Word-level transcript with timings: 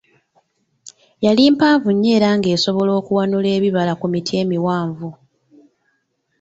Yali 1.25 1.43
mpanvu 1.55 1.89
nnyo 1.91 2.09
era 2.17 2.29
nga 2.37 2.49
esobola 2.55 2.91
n'okuwanula 2.93 3.47
ebibala 3.57 3.93
ku 3.99 4.05
miti 4.11 4.33
emiwanvu. 4.43 5.09